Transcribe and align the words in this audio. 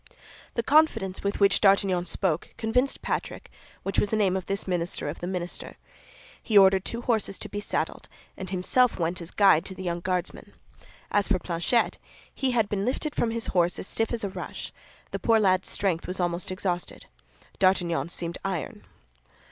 The 0.55 0.63
confidence 0.63 1.21
with 1.23 1.39
which 1.39 1.61
D'Artagnan 1.61 2.05
spoke 2.05 2.55
convinced 2.57 3.03
Patrick, 3.03 3.51
which 3.83 3.99
was 3.99 4.09
the 4.09 4.15
name 4.15 4.35
of 4.35 4.47
this 4.47 4.67
minister 4.67 5.07
of 5.07 5.19
the 5.19 5.27
minister. 5.27 5.77
He 6.41 6.57
ordered 6.57 6.83
two 6.83 7.01
horses 7.03 7.37
to 7.37 7.47
be 7.49 7.59
saddled, 7.59 8.09
and 8.35 8.49
himself 8.49 8.97
went 8.97 9.21
as 9.21 9.29
guide 9.29 9.63
to 9.65 9.75
the 9.75 9.83
young 9.83 9.99
Guardsman. 9.99 10.53
As 11.11 11.27
for 11.27 11.37
Planchet, 11.37 11.99
he 12.33 12.49
had 12.49 12.67
been 12.67 12.83
lifted 12.83 13.13
from 13.13 13.29
his 13.29 13.45
horse 13.53 13.77
as 13.77 13.85
stiff 13.85 14.11
as 14.11 14.23
a 14.23 14.29
rush; 14.29 14.73
the 15.11 15.19
poor 15.19 15.39
lad's 15.39 15.69
strength 15.69 16.07
was 16.07 16.19
almost 16.19 16.49
exhausted. 16.49 17.05
D'Artagnan 17.59 18.09
seemed 18.09 18.39
iron. 18.43 18.83